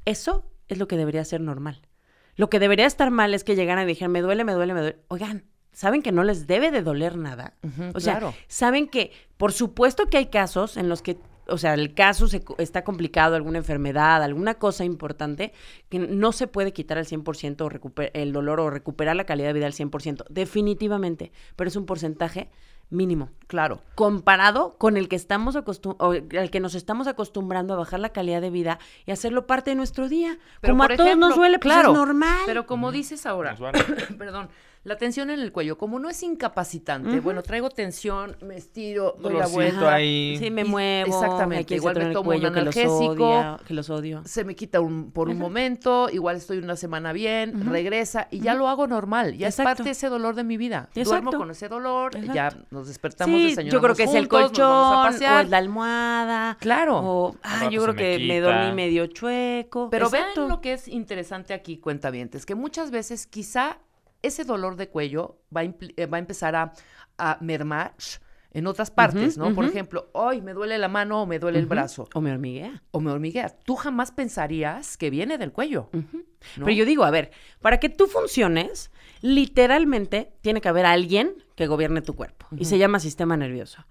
[0.06, 1.82] Eso es lo que debería ser normal.
[2.36, 4.80] Lo que debería estar mal es que llegaran y dijeran, me duele, me duele, me
[4.82, 5.00] duele.
[5.10, 7.56] Oigan, saben que no les debe de doler nada.
[7.94, 8.34] O sea, claro.
[8.48, 11.18] saben que, por supuesto que hay casos en los que,
[11.52, 15.54] o sea, el caso se co- está complicado, alguna enfermedad, alguna cosa importante,
[15.90, 19.48] que no se puede quitar al 100% o recuper- el dolor o recuperar la calidad
[19.50, 22.50] de vida al 100%, definitivamente, pero es un porcentaje
[22.92, 23.30] mínimo.
[23.48, 23.82] Claro.
[23.96, 28.10] Comparado con el que estamos acostum- o al que nos estamos acostumbrando a bajar la
[28.10, 30.40] calidad de vida y hacerlo parte de nuestro día.
[30.62, 32.40] Pero, como a todos nos duele, pues claro, es normal.
[32.48, 33.56] Pero como dices ahora,
[34.18, 34.50] perdón,
[34.84, 39.34] la tensión en el cuello, como no es incapacitante, bueno, traigo tensión, me estiro, doy
[39.34, 39.94] la Dolorcito vuelta.
[39.94, 40.38] ahí.
[40.40, 41.22] Sí, me muevo.
[41.22, 44.22] Exactamente, igual me el tomo cuello un que los analgésico, odia, que los odio.
[44.26, 48.54] se me quita un, por un momento, igual estoy una semana bien, regresa y ya
[48.54, 49.70] lo hago normal, ya Exacto.
[49.70, 50.90] es parte de ese dolor de mi vida.
[50.96, 54.66] Duermo con ese dolor, ya nos despertamos, Sí, desayunamos yo creo que es el colchón
[54.72, 56.58] o es la almohada.
[56.60, 57.00] Claro.
[57.04, 58.40] O, ah, yo creo me que me quita.
[58.42, 59.90] dormí medio chueco.
[59.90, 60.42] Pero Exacto.
[60.42, 63.80] vean lo que es interesante aquí, cuentavientes, que muchas veces quizá
[64.22, 66.74] ese dolor de cuello va a, eh, va a empezar a,
[67.18, 67.94] a mermar
[68.52, 69.54] en otras partes, ¿no?
[69.54, 72.10] Por ejemplo, hoy me duele la mano o me duele el brazo.
[72.14, 72.82] O me hormiguea.
[72.92, 73.50] O me hormiguea.
[73.50, 75.90] Tú jamás pensarías que viene del cuello.
[75.94, 76.02] ¿no?
[76.56, 81.68] Pero yo digo, a ver, para que tú funciones, literalmente tiene que haber alguien que
[81.68, 82.48] gobierne tu cuerpo.
[82.58, 83.86] Y se llama sistema nervioso.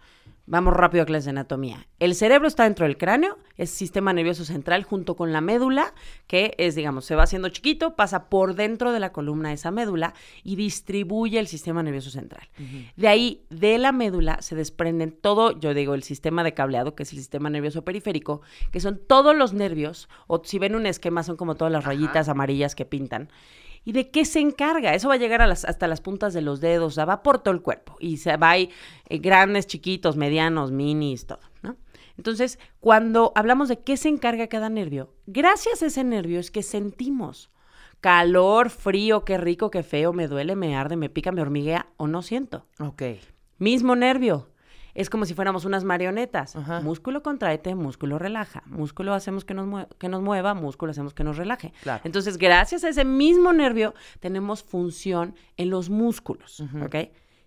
[0.50, 1.86] Vamos rápido a clase de anatomía.
[1.98, 5.92] El cerebro está dentro del cráneo, es sistema nervioso central junto con la médula,
[6.26, 9.70] que es, digamos, se va haciendo chiquito, pasa por dentro de la columna de esa
[9.70, 12.48] médula y distribuye el sistema nervioso central.
[12.96, 17.02] De ahí, de la médula, se desprenden todo, yo digo, el sistema de cableado, que
[17.02, 18.40] es el sistema nervioso periférico,
[18.72, 22.30] que son todos los nervios, o si ven un esquema, son como todas las rayitas
[22.30, 23.28] amarillas que pintan.
[23.88, 24.92] ¿Y de qué se encarga?
[24.92, 27.22] Eso va a llegar a las, hasta las puntas de los dedos, o sea, va
[27.22, 27.96] por todo el cuerpo.
[27.98, 28.68] Y se va ahí,
[29.08, 31.74] eh, grandes, chiquitos, medianos, minis, todo, ¿no?
[32.18, 36.62] Entonces, cuando hablamos de qué se encarga cada nervio, gracias a ese nervio es que
[36.62, 37.50] sentimos
[38.02, 42.08] calor, frío, qué rico, qué feo, me duele, me arde, me pica, me hormiguea o
[42.08, 42.66] no siento.
[42.80, 43.02] Ok.
[43.56, 44.50] Mismo nervio.
[44.94, 46.56] Es como si fuéramos unas marionetas.
[46.82, 48.62] Músculo contraete, músculo relaja.
[48.66, 51.72] Músculo hacemos que nos, que nos mueva, músculo hacemos que nos relaje.
[51.82, 52.00] Claro.
[52.04, 56.62] Entonces, gracias a ese mismo nervio, tenemos función en los músculos.
[56.84, 56.96] ¿Ok?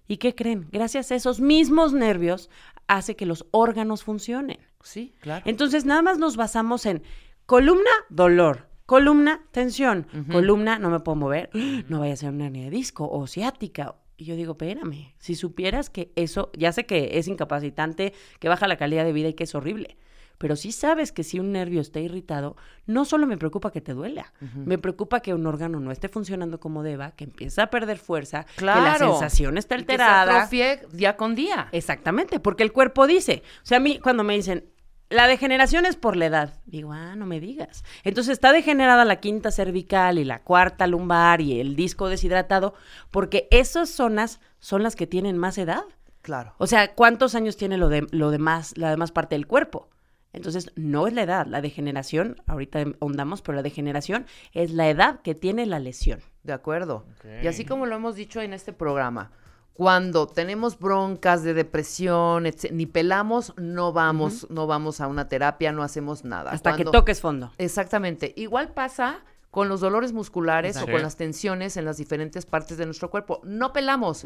[0.07, 0.67] ¿Y qué creen?
[0.71, 2.49] Gracias a esos mismos nervios
[2.87, 4.59] hace que los órganos funcionen.
[4.83, 5.43] Sí, claro.
[5.45, 7.03] Entonces, nada más nos basamos en
[7.45, 8.67] columna, dolor.
[8.85, 10.05] Columna, tensión.
[10.29, 11.49] Columna, no me puedo mover.
[11.87, 13.95] No vaya a ser una hernia de disco o ciática.
[14.21, 18.67] Y yo digo, espérame, si supieras que eso, ya sé que es incapacitante, que baja
[18.67, 19.97] la calidad de vida y que es horrible.
[20.37, 22.55] Pero sí sabes que si un nervio está irritado,
[22.85, 26.59] no solo me preocupa que te duela, me preocupa que un órgano no esté funcionando
[26.59, 29.11] como deba, que empieza a perder fuerza, que la Claro.
[29.13, 30.35] sensación está Y que se alterada.
[30.43, 31.69] atrofie día con día.
[31.71, 34.65] Exactamente, porque el cuerpo dice, o sea, a mí cuando me dicen,
[35.11, 37.83] la degeneración es por la edad, digo, ah, no me digas.
[38.03, 42.73] Entonces está degenerada la quinta cervical y la cuarta lumbar y el disco deshidratado,
[43.11, 45.83] porque esas zonas son las que tienen más edad.
[46.21, 46.53] Claro.
[46.57, 49.89] O sea, ¿cuántos años tiene lo, de, lo demás, la demás parte del cuerpo?
[50.33, 55.19] Entonces, no es la edad, la degeneración, ahorita ondamos, pero la degeneración es la edad
[55.21, 56.21] que tiene la lesión.
[56.43, 57.05] De acuerdo.
[57.43, 59.31] Y así como lo hemos dicho en este programa,
[59.73, 65.71] Cuando tenemos broncas de depresión, etc- ni pelamos, no vamos, no vamos a una terapia,
[65.71, 66.51] no hacemos nada.
[66.51, 67.51] Hasta que toques fondo.
[67.57, 68.33] Exactamente.
[68.35, 70.91] Igual pasa con los dolores musculares Exacto.
[70.91, 73.41] o con las tensiones en las diferentes partes de nuestro cuerpo.
[73.43, 74.25] No pelamos.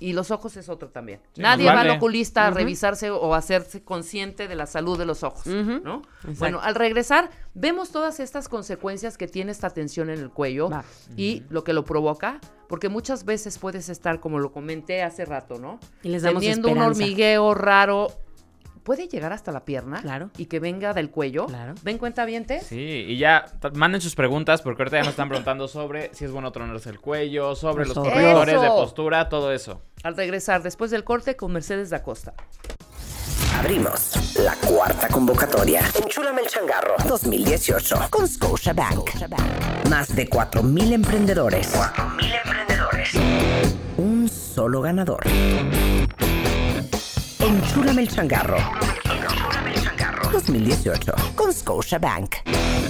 [0.00, 1.20] Y los ojos es otro también.
[1.32, 5.06] Sí, Nadie va al oculista a revisarse o a hacerse consciente de la salud de
[5.06, 5.46] los ojos.
[5.46, 6.02] ¿no?
[6.02, 6.38] Exacto.
[6.40, 10.84] Bueno, al regresar vemos todas estas consecuencias que tiene esta tensión en el cuello Va.
[11.16, 15.60] y lo que lo provoca, porque muchas veces puedes estar, como lo comenté hace rato,
[15.60, 15.78] ¿no?
[16.02, 18.08] Y les damos Teniendo un hormigueo raro.
[18.84, 20.30] Puede llegar hasta la pierna Claro.
[20.36, 21.46] y que venga del cuello.
[21.46, 21.74] Claro.
[21.82, 22.24] ¿Ven cuenta
[22.60, 22.76] Sí,
[23.08, 26.52] y ya manden sus preguntas porque ahorita ya nos están preguntando sobre si es bueno
[26.52, 29.80] tronarse el cuello, sobre Los los correctores de postura, todo eso.
[30.02, 32.34] Al regresar después del corte con Mercedes da Costa.
[33.58, 35.82] Abrimos la cuarta convocatoria.
[36.02, 39.10] Enchúlame el changarro 2018 con Scotiabank.
[39.88, 41.74] Más de 4.000 emprendedores.
[41.74, 43.14] 4.000 emprendedores.
[43.96, 45.22] Un solo ganador.
[47.44, 48.56] Enchúlame el changarro.
[50.32, 52.36] 2018 con Scotiabank.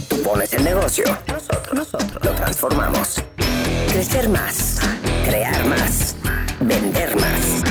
[0.09, 1.05] Tú pones el negocio.
[1.27, 3.21] Nosotros, nosotros lo transformamos.
[3.89, 4.79] Crecer más.
[5.25, 6.15] Crear más.
[6.61, 7.65] Vender más.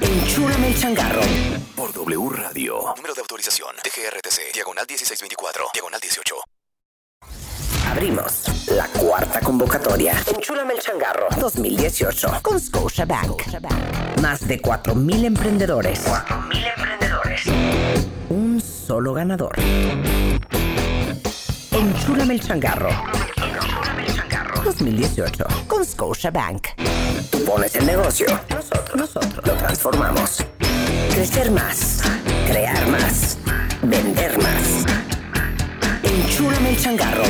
[0.00, 1.22] Enchúlame el changarro.
[1.74, 2.94] Por W Radio.
[2.96, 3.74] Número de autorización.
[3.82, 4.54] DGRTC.
[4.54, 5.66] Diagonal 1624.
[5.74, 6.53] Diagonal 18.
[7.90, 10.14] Abrimos la cuarta convocatoria.
[10.34, 13.42] Enchúlame el changarro 2018 con Scotiabank.
[14.20, 16.06] Más de 4.000 emprendedores.
[16.06, 17.42] 4.000 emprendedores.
[18.30, 19.54] Un solo ganador.
[21.70, 22.90] Enchúlame el changarro.
[24.64, 26.68] 2018 con Scotiabank.
[27.30, 28.26] Tú pones el negocio.
[28.48, 30.44] Nosotros, nosotros lo transformamos.
[31.12, 32.02] Crecer más.
[32.46, 33.38] Crear más.
[33.82, 34.84] Vender más.
[36.02, 37.24] Enchúlame el changarro.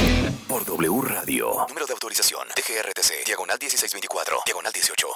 [0.67, 1.67] Por W Radio.
[1.69, 2.47] Número de autorización.
[2.49, 3.27] DGRTC.
[3.27, 4.37] Diagonal 1624.
[4.47, 5.07] Diagonal 18.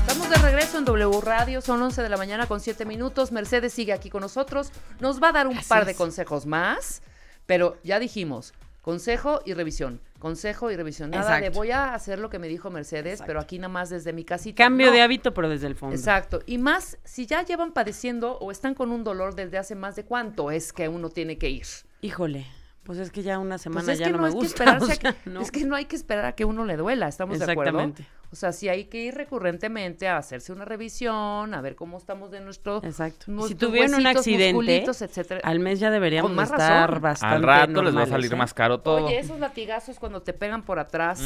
[0.00, 3.32] Estamos de regreso en W Radio, son 11 de la mañana con 7 minutos.
[3.32, 4.70] Mercedes sigue aquí con nosotros.
[5.00, 7.02] Nos va a dar un par de consejos más,
[7.46, 10.00] pero ya dijimos, consejo y revisión.
[10.18, 11.10] Consejo y revisión.
[11.10, 14.12] Nada de voy a hacer lo que me dijo Mercedes, pero aquí nada más desde
[14.12, 14.64] mi casita.
[14.64, 14.92] Cambio No.
[14.92, 15.94] de hábito, pero desde el fondo.
[15.94, 16.40] Exacto.
[16.46, 20.04] Y más, si ya llevan padeciendo o están con un dolor desde hace más de
[20.04, 21.66] cuánto es que uno tiene que ir.
[22.00, 22.46] Híjole,
[22.88, 24.64] pues es que ya una Pues semana es ya que no, no, me que gusta.
[24.64, 25.40] esperarse o a sea, que- no.
[25.42, 27.78] Es que no hay que esperar a que uno le duela, ¿estamos de acuerdo?
[27.80, 28.06] Exactamente.
[28.32, 32.30] O sea, sí hay que ir recurrentemente a hacerse una revisión, a ver cómo estamos
[32.30, 33.26] de nuestro Exacto.
[33.46, 35.40] Si tuvieron un accidente, etcétera.
[35.44, 37.02] al mes ya deberíamos Con más estar razón.
[37.02, 38.36] bastante Al rato les va a salir ¿eh?
[38.36, 39.04] más caro todo.
[39.06, 41.22] Oye, esos latigazos cuando te pegan por atrás.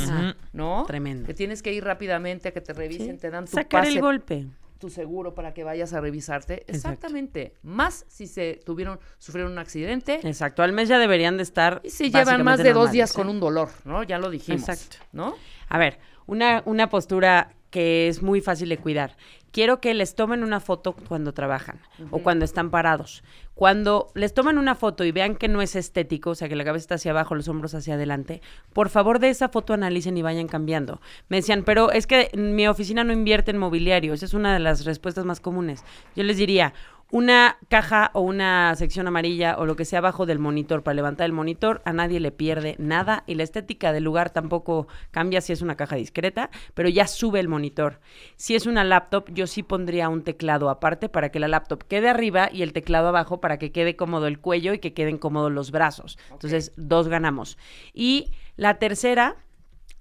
[0.52, 0.84] ¿no?
[0.86, 1.26] Tremendo.
[1.26, 3.20] Que tienes que ir rápidamente a que te revisen, Sí.
[3.20, 4.46] te dan tu Sacar pase, el golpe.
[4.82, 6.54] Tu seguro para que vayas a revisarte.
[6.54, 6.76] Exacto.
[6.76, 7.54] Exactamente.
[7.62, 10.18] Más si se tuvieron, sufrieron un accidente.
[10.24, 13.14] Exacto, al mes ya deberían de estar Y si llevan más de dos días ¿eh?
[13.14, 14.02] con un dolor, ¿no?
[14.02, 14.68] Ya lo dijimos.
[14.68, 14.96] Exacto.
[15.12, 15.36] ¿No?
[15.68, 19.16] A ver, una, una postura que es muy fácil de cuidar.
[19.52, 23.22] Quiero que les tomen una foto cuando trabajan o cuando están parados.
[23.54, 26.64] Cuando les tomen una foto y vean que no es estético, o sea, que la
[26.64, 28.40] cabeza está hacia abajo, los hombros hacia adelante,
[28.72, 31.00] por favor de esa foto analicen y vayan cambiando.
[31.28, 34.14] Me decían, pero es que mi oficina no invierte en mobiliario.
[34.14, 35.84] Esa es una de las respuestas más comunes.
[36.16, 36.72] Yo les diría,
[37.12, 41.26] una caja o una sección amarilla o lo que sea abajo del monitor para levantar
[41.26, 45.52] el monitor, a nadie le pierde nada y la estética del lugar tampoco cambia si
[45.52, 48.00] es una caja discreta, pero ya sube el monitor.
[48.36, 52.08] Si es una laptop, yo sí pondría un teclado aparte para que la laptop quede
[52.08, 55.52] arriba y el teclado abajo para que quede cómodo el cuello y que queden cómodos
[55.52, 56.18] los brazos.
[56.30, 57.58] Entonces, dos ganamos.
[57.92, 59.36] Y la tercera,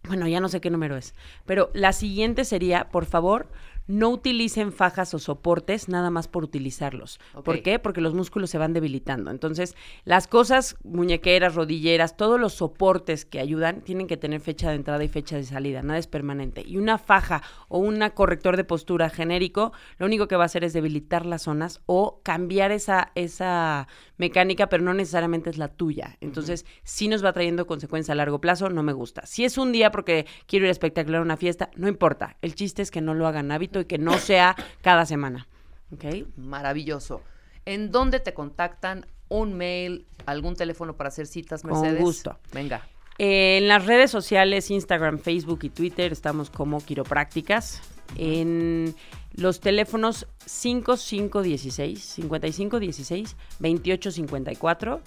[0.07, 1.13] bueno, ya no sé qué número es,
[1.45, 3.47] pero la siguiente sería, por favor,
[3.91, 7.19] no utilicen fajas o soportes nada más por utilizarlos.
[7.43, 7.77] ¿Por qué?
[7.77, 9.31] Porque los músculos se van debilitando.
[9.31, 9.75] Entonces,
[10.05, 15.03] las cosas, muñequeras, rodilleras, todos los soportes que ayudan tienen que tener fecha de entrada
[15.03, 15.81] y fecha de salida.
[15.81, 16.63] Nada es permanente.
[16.65, 20.63] Y una faja o un corrector de postura genérico, lo único que va a hacer
[20.63, 26.17] es debilitar las zonas o cambiar esa, esa mecánica, pero no necesariamente es la tuya.
[26.21, 29.25] Entonces, sí nos va trayendo consecuencias a largo plazo, no me gusta.
[29.25, 32.37] Si es un día porque quiero ir a espectacular a una fiesta, no importa.
[32.41, 35.47] El chiste es que no lo hagan hábito y que no sea cada semana.
[35.93, 36.27] ¿Ok?
[36.37, 37.21] Maravilloso.
[37.65, 39.05] ¿En dónde te contactan?
[39.29, 40.05] ¿Un mail?
[40.25, 42.01] ¿Algún teléfono para hacer citas, Con Mercedes?
[42.01, 42.37] gusto.
[42.53, 42.87] Venga.
[43.17, 47.81] Eh, en las redes sociales, Instagram, Facebook y Twitter, estamos como quiroprácticas.
[48.17, 48.95] En
[49.33, 55.01] los teléfonos 5516, 5516, 2854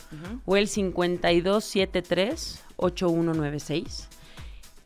[0.47, 4.09] o el 5273 8196.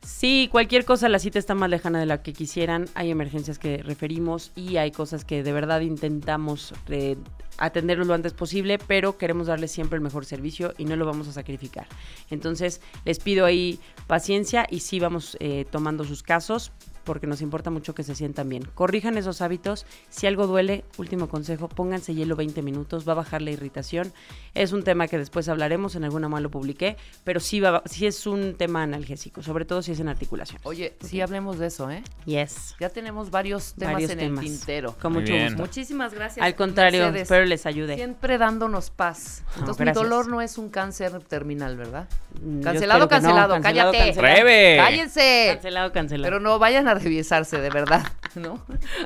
[0.09, 2.87] Sí, cualquier cosa, la cita está más lejana de la que quisieran.
[2.95, 7.17] Hay emergencias que referimos y hay cosas que de verdad intentamos eh,
[7.59, 11.29] atenderlos lo antes posible, pero queremos darles siempre el mejor servicio y no lo vamos
[11.29, 11.87] a sacrificar.
[12.31, 16.73] Entonces, les pido ahí paciencia y sí vamos eh, tomando sus casos,
[17.05, 18.65] porque nos importa mucho que se sientan bien.
[18.75, 19.87] Corrijan esos hábitos.
[20.11, 24.13] Si algo duele, último consejo, pónganse hielo 20 minutos, va a bajar la irritación.
[24.55, 28.07] Es un tema que después hablaremos, en alguna más lo publiqué, pero sí, va, sí
[28.07, 30.61] es un tema analgésico, sobre todo si es en articulación.
[30.65, 32.03] Oye, sí hablemos de eso, ¿eh?
[32.25, 32.75] Yes.
[32.81, 34.45] Ya tenemos varios temas Varios en temas.
[34.45, 34.95] el tintero.
[35.01, 35.47] Con Muy mucho bien.
[35.49, 35.63] gusto.
[35.63, 36.45] Muchísimas gracias.
[36.45, 37.23] Al contrario, Mercedes.
[37.23, 37.95] espero les ayude.
[37.97, 39.43] Siempre dándonos paz.
[39.55, 42.09] No, Entonces, mi dolor no es un cáncer terminal, ¿verdad?
[42.63, 43.99] Cancelado, que no, cancelado, cancelado, cállate.
[43.99, 44.35] cancelado.
[44.45, 44.77] ¡Breve!
[44.77, 45.49] Cállense.
[45.55, 46.25] Cancelado, cancelado.
[46.31, 48.65] Pero no vayan a revisarse, de verdad, ¿no?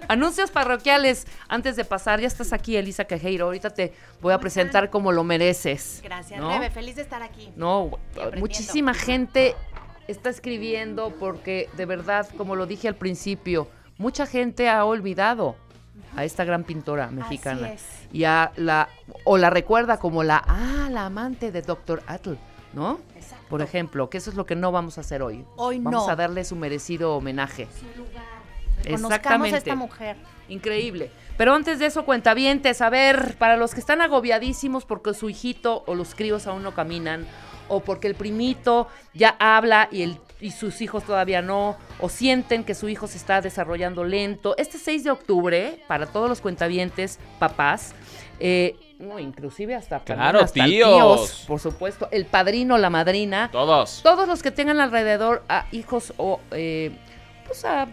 [0.08, 1.26] Anuncios parroquiales.
[1.48, 3.46] Antes de pasar, ya estás aquí, Elisa Quejeiro.
[3.46, 6.00] Ahorita te voy a presentar como lo mereces.
[6.02, 6.50] Gracias, ¿no?
[6.50, 7.52] Rebe, feliz de estar aquí.
[7.56, 8.40] No, aprendiendo.
[8.40, 9.54] muchísima gente
[10.08, 15.56] está escribiendo porque de verdad, como lo dije al principio, mucha gente ha olvidado
[16.16, 17.72] a esta gran pintora mexicana.
[17.72, 17.84] es.
[18.12, 18.88] Y a la
[19.24, 22.02] o la recuerda como la ah, la amante de Dr.
[22.06, 22.36] Atle,
[22.72, 22.98] ¿no?
[23.48, 25.44] Por ejemplo, que eso es lo que no vamos a hacer hoy.
[25.56, 26.12] Hoy vamos no.
[26.12, 27.68] a darle su merecido homenaje.
[28.88, 30.16] Conozcamos a esta mujer.
[30.48, 31.10] Increíble.
[31.36, 35.84] Pero antes de eso, cuentavientes, a ver, para los que están agobiadísimos porque su hijito
[35.86, 37.26] o los críos aún no caminan,
[37.68, 42.64] o porque el primito ya habla y, el, y sus hijos todavía no, o sienten
[42.64, 44.54] que su hijo se está desarrollando lento.
[44.58, 47.94] Este 6 de octubre, para todos los cuentavientes, papás,
[48.40, 51.44] eh, no, inclusive hasta, Claro, hasta el tíos.
[51.46, 54.00] por supuesto, el padrino, la madrina, Todos.
[54.02, 56.92] todos los que tengan alrededor a hijos o eh,
[57.46, 57.88] pues a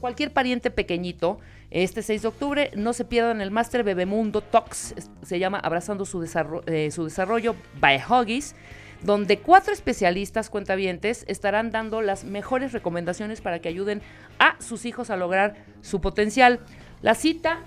[0.00, 5.38] cualquier pariente pequeñito, este 6 de octubre, no se pierdan el Máster Bebemundo Talks, se
[5.38, 8.54] llama Abrazando su, desarro- eh, su desarrollo by Huggies,
[9.02, 14.02] donde cuatro especialistas cuentavientes estarán dando las mejores recomendaciones para que ayuden
[14.38, 16.60] a sus hijos a lograr su potencial.
[17.02, 17.60] La cita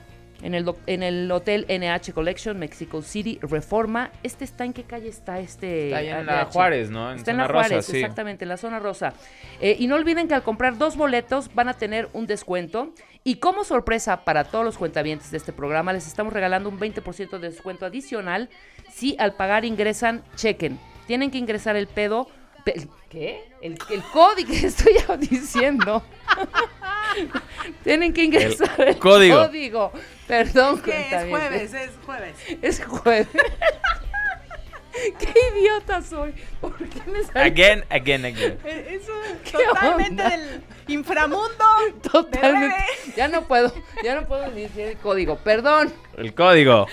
[0.44, 4.12] en el, en el Hotel NH Collection, Mexico City, Reforma.
[4.24, 5.86] ¿Este está en qué calle está este?
[5.88, 6.46] Está ahí en la?
[6.46, 7.12] Juárez, ¿no?
[7.12, 7.98] En está en la rosa, Juárez, sí.
[7.98, 9.14] exactamente, en la zona rosa.
[9.60, 12.94] Eh, y no olviden que al comprar dos boletos van a tener un descuento.
[13.24, 17.38] Y como sorpresa para todos los cuentavientes de este programa, les estamos regalando un 20%
[17.40, 18.50] de descuento adicional
[18.92, 20.80] si al pagar ingresan, chequen.
[21.06, 22.28] Tienen que ingresar el pedo.
[22.66, 23.44] pe- ¿Qué?
[23.62, 26.02] El, el código que estoy diciendo.
[27.84, 29.46] Tienen que ingresar el, código.
[29.48, 29.92] código.
[30.32, 32.36] Perdón, Es que es jueves, es jueves.
[32.62, 33.28] Es jueves.
[35.20, 36.34] ¡Qué idiota soy!
[36.62, 37.42] ¿Por qué me sale?
[37.50, 38.58] Again, again, again.
[38.64, 39.12] Eh, Eso
[39.44, 40.30] ¿Qué totalmente onda?
[40.38, 41.66] del inframundo.
[42.10, 42.76] Totalmente.
[43.18, 43.74] Ya no puedo,
[44.06, 45.36] ya no puedo decir el código.
[45.40, 45.94] Perdón.
[46.16, 46.88] El código.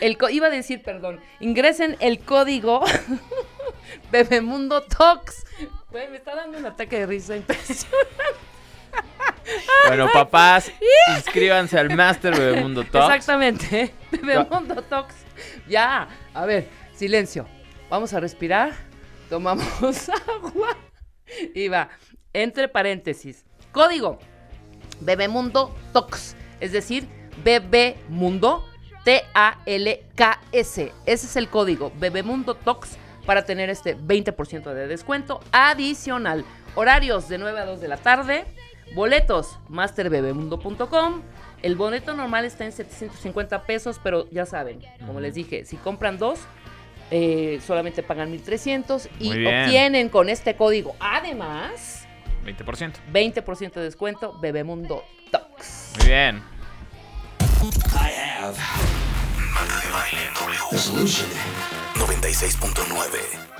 [0.00, 1.20] El co- iba a decir perdón.
[1.40, 2.82] Ingresen el código
[4.10, 5.44] Bebemundo Talks.
[5.90, 7.96] Güey, me está dando un ataque de risa impresionante.
[9.86, 10.70] Bueno, papás,
[11.16, 13.14] inscríbanse al Master Bebemundo Talks.
[13.14, 13.94] Exactamente.
[14.10, 15.14] Bebemundo Talks.
[15.68, 16.08] Ya.
[16.34, 17.46] A ver, silencio.
[17.88, 18.72] Vamos a respirar.
[19.28, 20.76] Tomamos agua.
[21.54, 21.88] Y va.
[22.32, 23.44] Entre paréntesis.
[23.72, 24.18] Código.
[25.00, 26.36] Bebemundo Talks.
[26.60, 27.08] Es decir,
[27.42, 28.64] Bebemundo
[29.04, 30.92] T-A-L-K-S.
[31.06, 31.92] Ese es el código.
[31.96, 36.44] Bebemundo Talks para tener este 20% de descuento adicional.
[36.74, 38.44] Horarios de 9 a 2 de la tarde.
[38.94, 41.22] Boletos, masterbebemundo.com.
[41.62, 46.18] El boleto normal está en 750 pesos, pero ya saben, como les dije, si compran
[46.18, 46.40] dos,
[47.10, 52.06] eh, solamente pagan 1300 y obtienen con este código, además,
[52.44, 52.92] 20%.
[53.12, 55.94] 20% de descuento, Bebemundo Talks.
[55.98, 56.42] Muy bien.
[57.94, 58.56] I have.
[59.52, 60.58] Marta de baile W.
[60.70, 61.28] Resolution
[61.96, 63.57] 96.9.